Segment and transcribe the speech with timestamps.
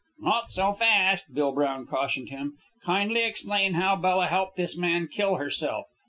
[0.19, 2.57] "Not so fast," Bill Brown cautioned him.
[2.83, 5.85] "Kindly explain how Bella helped this man kill herself.